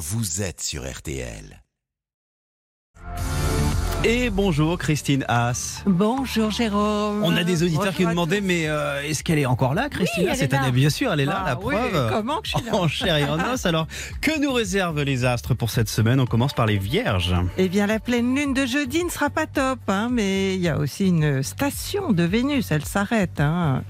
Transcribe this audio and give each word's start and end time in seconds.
vous 0.00 0.40
êtes 0.40 0.62
sur 0.62 0.90
RTL. 0.90 1.62
Et 4.02 4.30
bonjour 4.30 4.78
Christine 4.78 5.26
Haas. 5.28 5.82
Bonjour 5.84 6.50
Jérôme. 6.50 7.22
On 7.22 7.36
a 7.36 7.44
des 7.44 7.62
auditeurs 7.62 7.80
Bonjour 7.84 7.96
qui 7.96 8.02
nous 8.04 8.10
demandaient, 8.10 8.40
mais 8.40 8.66
euh, 8.66 9.02
est-ce 9.02 9.22
qu'elle 9.22 9.38
est 9.38 9.44
encore 9.44 9.74
là, 9.74 9.90
Christine 9.90 10.26
elle 10.30 10.36
cette 10.36 10.52
là. 10.54 10.62
année 10.62 10.72
Bien 10.72 10.88
sûr, 10.88 11.12
elle 11.12 11.20
est 11.20 11.26
là, 11.26 11.42
Ah 11.44 11.48
la 11.50 11.60
oui, 11.60 11.74
preuve. 11.74 12.10
comment 12.10 12.40
que 12.40 12.48
je 12.48 12.56
suis 12.56 12.64
là 12.66 12.74
En 12.76 12.88
chair 12.88 13.16
et 13.18 13.24
en 13.28 13.38
os. 13.52 13.66
Alors, 13.66 13.86
que 14.22 14.40
nous 14.40 14.52
réservent 14.54 15.02
les 15.02 15.26
astres 15.26 15.52
pour 15.52 15.68
cette 15.68 15.90
semaine? 15.90 16.18
On 16.18 16.24
commence 16.24 16.54
par 16.54 16.64
les 16.64 16.78
vierges. 16.78 17.34
Eh 17.58 17.68
bien, 17.68 17.86
la 17.86 18.00
pleine 18.00 18.34
lune 18.34 18.54
de 18.54 18.64
jeudi 18.64 19.04
ne 19.04 19.10
sera 19.10 19.28
pas 19.28 19.46
top, 19.46 19.80
hein, 19.88 20.08
mais 20.10 20.54
il 20.54 20.62
y 20.62 20.68
a 20.68 20.78
aussi 20.78 21.08
une 21.08 21.42
station 21.42 22.12
de 22.12 22.22
Vénus, 22.22 22.70
elle 22.70 22.86
s'arrête 22.86 23.38
hein, 23.38 23.82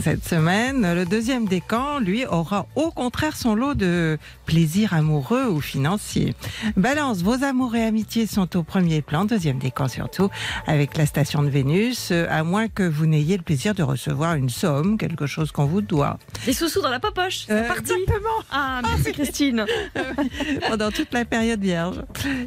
cette 0.00 0.24
semaine. 0.24 0.94
Le 0.94 1.04
deuxième 1.06 1.46
décan, 1.46 1.98
lui, 1.98 2.24
aura 2.24 2.66
au 2.76 2.92
contraire 2.92 3.36
son 3.36 3.56
lot 3.56 3.74
de 3.74 4.16
plaisirs 4.44 4.94
amoureux 4.94 5.46
ou 5.50 5.60
financiers. 5.60 6.34
Balance, 6.76 7.22
vos 7.22 7.42
amours 7.42 7.74
et 7.74 7.84
amitiés 7.84 8.28
sont 8.28 8.56
au 8.56 8.62
premier 8.62 9.02
plan, 9.02 9.24
deuxième 9.24 9.55
décan 9.56 9.88
surtout, 9.88 10.28
avec 10.66 10.96
la 10.96 11.06
station 11.06 11.42
de 11.42 11.48
Vénus, 11.48 12.10
euh, 12.12 12.26
à 12.30 12.44
moins 12.44 12.68
que 12.68 12.82
vous 12.82 13.06
n'ayez 13.06 13.36
le 13.36 13.42
plaisir 13.42 13.74
de 13.74 13.82
recevoir 13.82 14.34
une 14.34 14.48
somme, 14.50 14.98
quelque 14.98 15.26
chose 15.26 15.52
qu'on 15.52 15.66
vous 15.66 15.80
doit. 15.82 16.18
Les 16.46 16.52
sous-sous 16.52 16.80
dans 16.82 16.90
la 16.90 17.00
popoche, 17.00 17.44
c'est 17.46 17.52
Euh, 17.52 17.68
parti. 17.68 17.92
exactement. 17.92 18.28
Ah, 18.50 18.80
merci 18.84 19.12
Christine. 19.12 19.64
pendant 20.68 20.90
toute 20.90 21.12
la 21.12 21.24
période 21.24 21.60
vierge. 21.60 22.02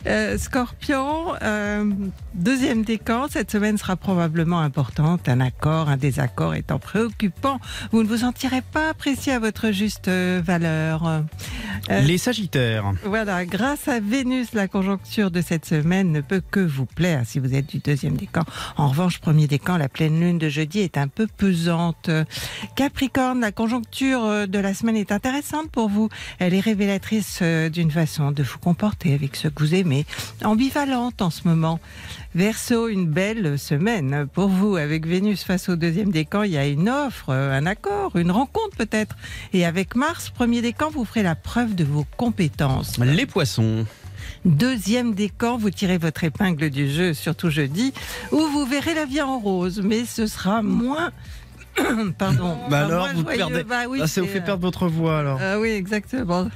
Euh, 0.08 0.38
Scorpion, 0.38 1.34
euh, 1.42 1.86
deuxième 2.34 2.84
décan, 2.84 3.28
cette 3.30 3.52
semaine 3.52 3.78
sera 3.78 3.96
probablement 3.96 4.60
importante. 4.60 5.28
Un 5.30 5.40
accord, 5.42 5.90
un 5.90 5.98
désaccord 5.98 6.56
étant 6.56 6.80
préoccupant, 6.80 7.60
vous 7.92 8.04
ne 8.04 8.08
vous 8.08 8.18
sentirez 8.18 8.62
pas 8.62 8.90
apprécié 8.90 9.34
à 9.34 9.40
votre 9.40 9.72
juste 9.72 10.08
euh, 10.08 10.42
valeur. 10.44 11.08
Euh, 11.90 12.02
Les 12.02 12.18
sagittaires. 12.18 12.92
Voilà, 13.06 13.46
grâce 13.46 13.88
à 13.88 14.00
Vénus, 14.00 14.54
la 14.54 14.68
conjoncture 14.68 15.32
de 15.32 15.42
cette 15.42 15.66
semaine 15.66 16.12
ne 16.12 16.22
peut 16.22 16.42
que 16.52 16.60
vous 16.60 16.86
plaire 17.00 17.22
si 17.26 17.40
vous 17.40 17.56
êtes 17.56 17.68
du 17.68 17.78
deuxième 17.78 18.18
décan. 18.18 18.44
En 18.76 18.90
revanche, 18.90 19.20
premier 19.20 19.48
décan, 19.48 19.78
la 19.78 19.88
pleine 19.88 20.20
lune 20.20 20.38
de 20.38 20.50
jeudi 20.50 20.80
est 20.80 20.98
un 20.98 21.08
peu 21.08 21.28
pesante. 21.28 22.10
Capricorne, 22.76 23.40
la 23.40 23.54
conjoncture 23.54 24.26
euh, 24.26 24.48
de 24.48 24.60
la 24.60 24.74
semaine 24.74 24.98
est 24.98 25.14
intéressante 25.14 25.72
pour 25.72 25.88
vous. 25.88 26.10
Elle 26.40 26.54
est 26.54 26.60
révélatrice 26.60 27.40
euh, 27.42 27.70
d'une 27.70 27.90
façon 27.90 28.34
de 28.34 28.44
vous 28.44 28.58
comporter 28.58 29.14
avec 29.14 29.38
ceux 29.38 29.50
que 29.50 29.64
vous 29.64 29.76
aimez, 29.76 30.06
ambivalente 30.44 31.22
en 31.22 31.30
ce 31.30 31.48
moment. 31.48 31.80
Verseau, 32.36 32.90
une 32.90 33.06
belle 33.06 33.58
semaine 33.58 34.28
pour 34.34 34.50
vous. 34.50 34.76
Avec 34.76 35.08
Vénus 35.08 35.46
face 35.46 35.70
au 35.70 35.78
deuxième 35.78 36.12
décan, 36.12 36.44
il 36.44 36.52
y 36.52 36.58
a 36.58 36.68
une 36.68 36.90
offre, 36.90 37.30
euh, 37.30 37.58
un 37.58 37.66
accord, 37.66 38.18
une 38.18 38.32
rencontre 38.32 38.76
peut-être. 38.76 39.16
Et 39.54 39.66
avec 39.66 39.96
Mars, 39.96 40.32
premier 40.32 40.62
décan, 40.62 40.90
vous 40.90 41.06
ferez 41.06 41.24
la 41.24 41.36
preuve 41.36 41.76
de 41.76 41.86
vos 41.86 42.06
compétences. 42.18 42.98
Les 42.98 43.26
poissons. 43.26 43.86
Deuxième 44.46 45.14
décan, 45.14 45.58
vous 45.58 45.70
tirez 45.70 45.98
votre 45.98 46.24
épingle 46.24 46.70
du 46.70 46.90
jeu, 46.90 47.14
surtout 47.14 47.50
jeudi, 47.50 47.94
où 48.32 48.40
vous 48.40 48.66
verrez 48.66 48.94
la 48.94 49.06
vie 49.06 49.22
en 49.22 49.40
rose, 49.40 49.82
mais 49.84 50.06
ce 50.06 50.28
sera 50.28 50.62
moins. 50.62 51.12
Pardon. 52.18 52.58
Bah 52.70 52.86
alors, 52.86 53.08
vous 53.16 53.22
joyeux. 53.22 53.38
perdez- 53.38 53.64
Bah 53.64 53.84
oui, 53.90 54.00
Ah, 54.04 54.08
ça 54.08 54.22
vous 54.22 54.28
fait 54.28 54.40
euh, 54.40 54.46
perdre 54.46 54.62
votre 54.62 54.88
voix 54.88 55.20
alors. 55.20 55.40
ah 55.42 55.60
oui, 55.60 55.70
exactement. 55.70 56.48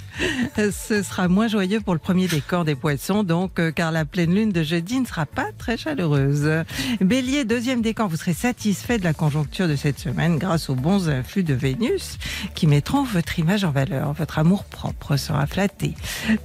Euh, 0.59 0.71
Ce 0.71 1.01
sera 1.03 1.27
moins 1.27 1.47
joyeux 1.47 1.79
pour 1.81 1.93
le 1.93 1.99
premier 1.99 2.27
décan 2.27 2.63
des 2.63 2.75
poissons, 2.75 3.23
donc, 3.23 3.59
euh, 3.59 3.71
car 3.71 3.91
la 3.91 4.05
pleine 4.05 4.33
lune 4.33 4.51
de 4.51 4.63
jeudi 4.63 4.99
ne 4.99 5.05
sera 5.05 5.25
pas 5.25 5.47
très 5.57 5.77
chaleureuse. 5.77 6.49
Bélier, 7.01 7.45
deuxième 7.45 7.81
décan, 7.81 8.07
vous 8.07 8.17
serez 8.17 8.33
satisfait 8.33 8.97
de 8.99 9.03
la 9.03 9.13
conjoncture 9.13 9.67
de 9.67 9.75
cette 9.75 9.99
semaine 9.99 10.37
grâce 10.37 10.69
aux 10.69 10.75
bons 10.75 11.09
influx 11.09 11.43
de 11.43 11.53
Vénus 11.53 12.17
qui 12.55 12.67
mettront 12.67 13.03
votre 13.03 13.39
image 13.39 13.63
en 13.63 13.71
valeur. 13.71 14.13
Votre 14.13 14.39
amour 14.39 14.63
propre 14.65 15.15
sera 15.17 15.45
flatté. 15.47 15.93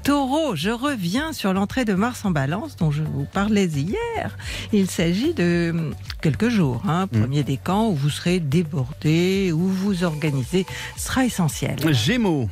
Taureau, 0.05 0.55
je 0.55 0.71
reviens 0.71 1.33
sur 1.33 1.53
l'entrée 1.53 1.85
de 1.85 1.95
Mars 1.95 2.25
en 2.25 2.31
balance 2.31 2.77
dont 2.77 2.91
je 2.91 3.03
vous 3.03 3.25
parlais 3.33 3.67
hier. 3.67 4.37
Il 4.73 4.89
s'agit 4.91 5.35
de 5.35 5.71
hum, 5.75 5.95
quelques 6.21 6.49
jours, 6.49 6.83
hein, 6.89 7.07
Mm. 7.13 7.21
premier 7.21 7.43
décan 7.43 7.89
où 7.89 7.95
vous 7.95 8.11
serez 8.11 8.41
débordé, 8.63 9.53
où 9.53 9.69
vous 9.69 10.03
organisez 10.03 10.67
sera 10.97 11.25
essentiel 11.25 11.77
Gémeaux. 11.93 12.49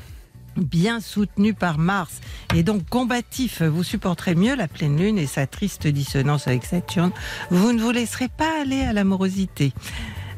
bien 0.56 1.00
soutenu 1.00 1.52
par 1.52 1.78
Mars 1.78 2.20
et 2.54 2.62
donc 2.62 2.88
combatif, 2.88 3.62
vous 3.62 3.82
supporterez 3.82 4.36
mieux 4.36 4.54
la 4.54 4.68
pleine 4.68 4.96
lune 4.96 5.18
et 5.18 5.26
sa 5.26 5.48
triste 5.48 5.88
dissonance 5.88 6.46
avec 6.46 6.64
Saturne. 6.64 7.10
Vous 7.50 7.72
ne 7.72 7.80
vous 7.80 7.90
laisserez 7.90 8.28
pas 8.28 8.62
aller 8.62 8.82
à 8.82 8.92
l'amorosité. 8.92 9.72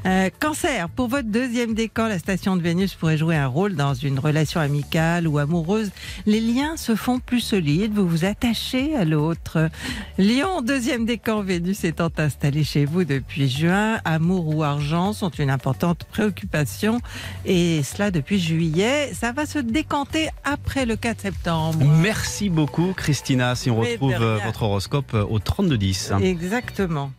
Euh, 0.07 0.31
cancer, 0.39 0.89
pour 0.89 1.09
votre 1.09 1.29
deuxième 1.29 1.75
décan, 1.75 2.07
la 2.09 2.19
station 2.19 2.57
de 2.57 2.63
Vénus 2.63 2.95
pourrait 2.95 3.19
jouer 3.19 3.37
un 3.37 3.47
rôle 3.47 3.75
dans 3.75 3.95
une 3.95 4.19
relation 4.19 4.61
amicale 4.61 5.27
ou 5.27 5.39
amoureuse. 5.39 5.91
Les 6.25 6.41
liens 6.41 6.77
se 6.77 6.95
font 6.95 7.19
plus 7.19 7.41
solides, 7.41 7.93
vous 7.93 8.09
vous 8.09 8.25
attachez 8.25 8.95
à 8.95 9.05
l'autre. 9.05 9.69
Lion, 10.17 10.63
deuxième 10.63 11.05
décan, 11.05 11.43
Vénus 11.43 11.85
étant 11.85 12.11
installée 12.17 12.65
chez 12.65 12.85
vous 12.85 13.05
depuis 13.05 13.49
juin, 13.49 13.99
amour 14.05 14.55
ou 14.55 14.63
argent 14.63 15.13
sont 15.13 15.31
une 15.31 15.51
importante 15.51 16.05
préoccupation 16.05 17.01
et 17.45 17.83
cela 17.83 18.11
depuis 18.11 18.39
juillet. 18.39 19.13
Ça 19.13 19.33
va 19.33 19.47
se 19.47 19.59
décanter 19.59 20.29
après 20.45 20.87
le 20.87 20.97
4 20.97 21.21
septembre. 21.21 21.85
Merci 22.01 22.49
beaucoup 22.49 22.93
Christina. 22.97 23.55
Si 23.55 23.71
on 23.71 23.81
Mais 23.81 23.93
retrouve 23.93 24.15
euh, 24.21 24.39
votre 24.45 24.63
horoscope 24.63 25.13
euh, 25.15 25.25
au 25.25 25.39
3210. 25.39 26.13
Exactement. 26.23 27.11